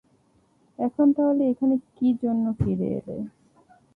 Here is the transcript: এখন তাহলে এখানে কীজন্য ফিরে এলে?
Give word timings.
এখন 0.79 1.07
তাহলে 1.17 1.43
এখানে 1.51 1.75
কীজন্য 1.95 2.45
ফিরে 2.59 2.87
এলে? 2.99 3.17